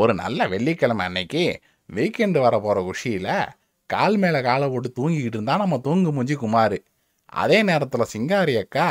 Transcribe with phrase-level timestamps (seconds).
[0.00, 1.44] ஒரு நல்ல வெள்ளிக்கிழமை அன்னைக்கு
[1.88, 3.32] வீக்கெண்டு வர போகிற குஷியில்
[3.90, 6.76] கால் மேலே காலை போட்டு தூங்கிக்கிட்டு இருந்தால் நம்ம தூங்கு முஞ்சி குமார்.
[7.42, 8.88] அதே நேரத்தில் சிங்காரி அக்கா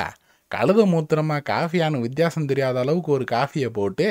[0.52, 4.08] கழுத மூத்திரமா காஃபியானு வித்தியாசம் தெரியாத அளவுக்கு ஒரு காஃபியை போட்டு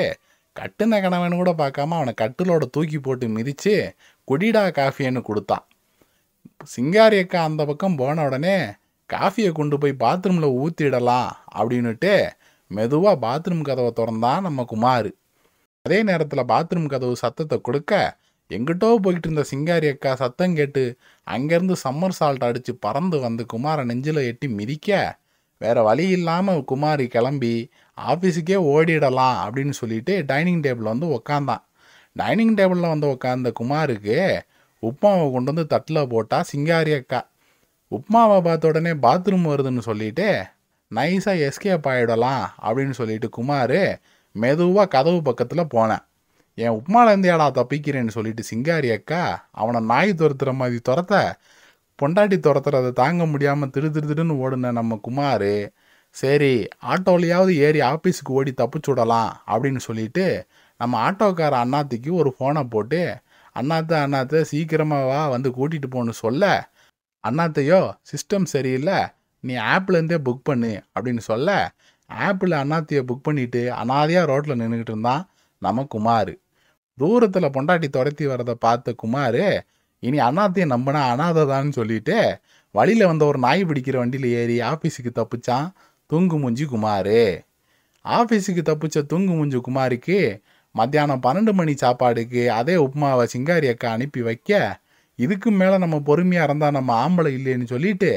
[0.56, 3.74] கட்டுன கணவன் கூட பார்க்காம அவனை கட்டிலோட தூக்கி போட்டு மிதித்து
[4.28, 5.64] குடிடா காஃபின்னு கொடுத்தான்
[6.76, 8.56] சிங்காரி அக்கா அந்த பக்கம் போன உடனே
[9.10, 12.14] காஃபியை கொண்டு போய் பாத்ரூமில் ஊற்றிடலாம் அப்படின்னுட்டு
[12.70, 15.08] மெதுவாக பாத்ரூம் கதவை திறந்தான் நம்ம குமார்.
[15.86, 17.92] அதே நேரத்தில் பாத்ரூம் கதவு சத்தத்தை கொடுக்க
[18.50, 20.82] எங்கிட்டோ போயிட்டு இருந்த சிங்காரி அக்கா சத்தம் கேட்டு
[21.26, 25.18] அங்கேருந்து சம்மர் சால்ட் அடித்து பறந்து வந்து குமாரை நெஞ்சில் எட்டி மிதிக்க
[25.60, 27.52] வேற வழி இல்லாமல் குமாரி கிளம்பி
[27.98, 31.62] ஆஃபீஸுக்கே ஓடிடலாம் அப்படின்னு சொல்லிட்டு டைனிங் டேபிள் வந்து உக்காந்தான்.
[32.16, 34.18] டைனிங் டேபிளில் வந்து உட்காந்த குமாருக்கு
[34.82, 37.20] உப்மாவை கொண்டு வந்து தட்டில் போட்டால் சிங்காரி அக்கா.
[37.90, 40.28] உப்மாவை பார்த்த உடனே பாத்ரூம் வருதுன்னு சொல்லிட்டு
[40.90, 43.80] நைஸாக எஸ்கேப் ஆகிடலாம் அப்படின்னு சொல்லிட்டு குமார்
[44.36, 46.04] மெதுவாக கதவு பக்கத்தில் போனேன்.
[46.58, 51.14] என் உப்மாலேருந்து ஏடா தப்பிக்கிறேன்னு சொல்லிட்டு சிங்காரி அக்கா அவனை நாய் துரத்துற மாதிரி துரத்த
[51.98, 55.50] பொண்டாட்டி துரத்துறதை தாங்க முடியாமல் திரு திரு திருன்னு ஓடுன நம்ம குமார்
[56.16, 56.52] சரி
[56.92, 60.26] ஆட்டோலையாவது ஏறி ஆஃபீஸுக்கு ஓடி தப்பிச்சு விடலாம் அப்படின்னு சொல்லிட்டு
[60.80, 63.00] நம்ம ஆட்டோக்கார அண்ணாத்திக்கு ஒரு ஃபோனை போட்டு
[63.56, 66.44] அண்ணாத்த அண்ணாத்த சீக்கிரமாக வா வந்து கூட்டிகிட்டு போன்னு சொல்ல.
[67.24, 68.98] அண்ணாத்தையோ சிஸ்டம் சரியில்லை
[69.44, 71.50] நீ ஆப்லேருந்தே புக் பண்ணு அப்படின்னு சொல்ல
[72.10, 75.22] ஆப்பிள் அண்ணாத்தியை புக் பண்ணிட்டு அனாதையாக ரோட்டில் நின்றுக்கிட்டு இருந்தான்
[75.62, 76.32] நம்ம குமார்.
[76.98, 79.42] தூரத்தில் பொண்டாட்டி துரத்தி வரதை பார்த்த குமார்
[80.02, 82.16] இனி அண்ணாத்தையும் நம்பினா அனாதைதான்னு சொல்லிட்டு
[82.74, 85.68] வழியில் வந்த ஒரு நாய் பிடிக்கிற வண்டியில் ஏறி ஆஃபீஸுக்கு தப்பிச்சான்
[86.10, 87.16] தூங்கு மூஞ்சி குமார்.
[88.04, 90.18] ஆஃபீஸுக்கு தப்பிச்ச தூங்கு மூஞ்சி குமாருக்கு
[90.74, 94.50] மத்தியானம் பன்னெண்டு மணி சாப்பாடுக்கு அதே உப்புமாவை சிங்காரி அக்கா அனுப்பி வைக்க
[95.18, 98.10] இதுக்கு மேலே நம்ம பொறுமையாக இருந்தால் நம்ம ஆம்பளை இல்லைன்னு சொல்லிட்டு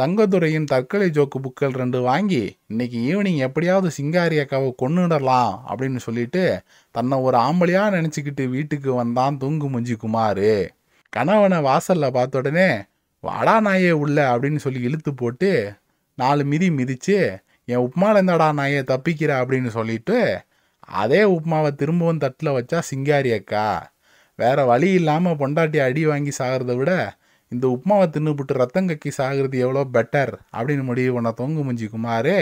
[0.00, 7.18] தங்கத்துறையின் தற்கொலை ஜோக்கு புக்கள் ரெண்டு வாங்கி இன்னைக்கு ஈவினிங் எப்படியாவது சிங்காரி அக்காவை கொண்டுடலாம் அப்படின்னு சொல்லிட்டு தன்னை
[7.18, 10.72] ஒரு ஆம்பளையாக நினச்சிக்கிட்டு வீட்டுக்கு வந்தான் தூங்கு முஞ்சி குமார்.
[11.08, 12.82] கணவனை வாசலில் பார்த்த உடனே
[13.20, 15.72] வாடா நாயே உள்ள அப்படின்னு சொல்லி இழுத்து போட்டு
[16.14, 20.40] நாலு மிதி மிதித்து என் உப்மால இருந்தாடா நாயே தப்பிக்கிற அப்படின்னு சொல்லிட்டு
[20.78, 23.92] அதே உப்மாவை திரும்பவும் தட்டில் வச்சா சிங்காரி அக்கா.
[24.36, 27.16] வேறு வழி இல்லாமல் பொண்டாட்டி அடி வாங்கி சாகிறத விட
[27.48, 32.38] இந்த உப்மாவை தின்னுபிட்டு ரத்தம் கக்கி சாகிறது எவ்வளோ பெட்டர் அப்படின்னு முடிவு பண்ண தொங்கு முஞ்சி குமாரே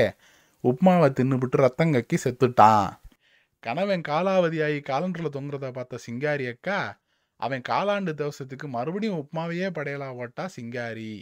[0.65, 2.87] உப்மாவை தின்னுபிட்டு ரத்தம் கக்கி செத்துட்டான்.
[3.61, 6.99] கணவன் காலாவதியாகி காலண்டரில் தொங்குறத பார்த்த சிங்காரி அக்கா
[7.37, 11.15] அவன் காலாண்டு தவசத்துக்கு மறுபடியும் உப்மாவையே படையலா போட்டா சிங்காரி.